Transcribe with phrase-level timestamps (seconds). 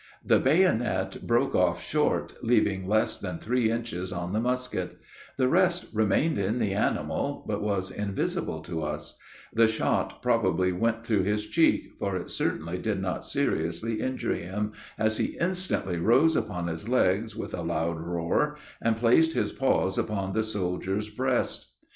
[0.25, 4.97] The bayonet broke off short, leaving less than three inches on the musket;
[5.37, 9.19] the rest remained in the animal, but was invisible to us:
[9.53, 14.71] the shot probably went through his cheek, for it certainly did not seriously injure him,
[14.97, 19.99] as he instantly rose upon his legs, with a loud roar, and placed his paws
[19.99, 21.75] upon the soldier's breast.